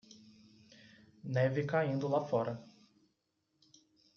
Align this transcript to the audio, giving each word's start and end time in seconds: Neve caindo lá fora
Neve 1.31 1.63
caindo 1.63 2.07
lá 2.07 2.25
fora 2.25 2.59